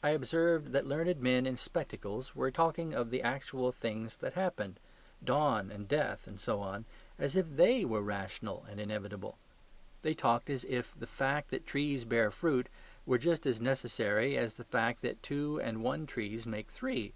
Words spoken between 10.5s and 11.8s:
as if the fact that